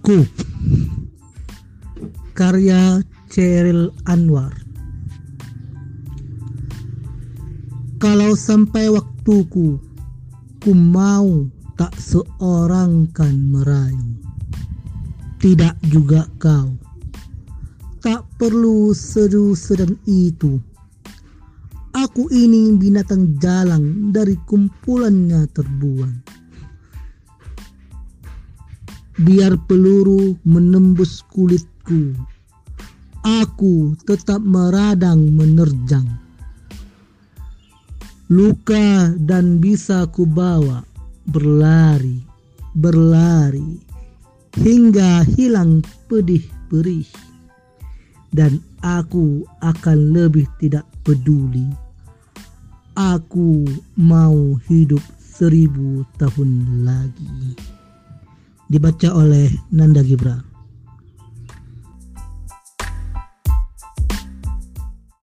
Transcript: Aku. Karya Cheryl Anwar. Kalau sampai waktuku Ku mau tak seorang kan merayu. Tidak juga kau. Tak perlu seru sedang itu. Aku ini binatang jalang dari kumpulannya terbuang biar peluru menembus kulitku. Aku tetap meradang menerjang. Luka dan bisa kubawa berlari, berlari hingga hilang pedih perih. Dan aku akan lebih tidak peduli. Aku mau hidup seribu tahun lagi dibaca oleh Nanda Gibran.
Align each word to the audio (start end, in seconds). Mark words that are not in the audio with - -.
Aku. 0.00 0.24
Karya 2.32 3.04
Cheryl 3.28 3.92
Anwar. 4.08 4.56
Kalau 8.00 8.32
sampai 8.32 8.88
waktuku 8.88 9.76
Ku 10.64 10.72
mau 10.72 11.44
tak 11.76 11.92
seorang 12.00 13.12
kan 13.12 13.36
merayu. 13.52 14.16
Tidak 15.36 15.76
juga 15.92 16.24
kau. 16.40 16.72
Tak 18.00 18.24
perlu 18.40 18.96
seru 18.96 19.52
sedang 19.52 20.00
itu. 20.08 20.56
Aku 21.92 22.24
ini 22.32 22.72
binatang 22.80 23.36
jalang 23.36 24.16
dari 24.16 24.40
kumpulannya 24.48 25.44
terbuang 25.52 26.40
biar 29.20 29.52
peluru 29.68 30.40
menembus 30.48 31.20
kulitku. 31.28 32.16
Aku 33.20 33.92
tetap 34.08 34.40
meradang 34.40 35.28
menerjang. 35.36 36.08
Luka 38.32 39.12
dan 39.20 39.60
bisa 39.60 40.08
kubawa 40.08 40.80
berlari, 41.28 42.24
berlari 42.72 43.76
hingga 44.56 45.26
hilang 45.36 45.84
pedih 46.08 46.46
perih. 46.72 47.08
Dan 48.30 48.62
aku 48.80 49.44
akan 49.60 50.14
lebih 50.16 50.46
tidak 50.62 50.86
peduli. 51.02 51.66
Aku 52.96 53.66
mau 53.98 54.56
hidup 54.70 55.02
seribu 55.18 56.06
tahun 56.16 56.86
lagi 56.86 57.69
dibaca 58.70 59.10
oleh 59.18 59.50
Nanda 59.74 60.06
Gibran. 60.06 60.49